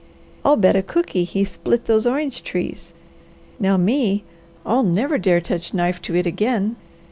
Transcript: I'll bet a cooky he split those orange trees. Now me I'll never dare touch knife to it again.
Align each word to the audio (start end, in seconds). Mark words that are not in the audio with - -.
I'll 0.43 0.55
bet 0.55 0.75
a 0.75 0.81
cooky 0.81 1.23
he 1.25 1.45
split 1.45 1.85
those 1.85 2.07
orange 2.07 2.43
trees. 2.43 2.93
Now 3.59 3.77
me 3.77 4.23
I'll 4.65 4.81
never 4.81 5.19
dare 5.19 5.41
touch 5.41 5.75
knife 5.75 6.01
to 6.01 6.15
it 6.15 6.25
again. 6.25 6.75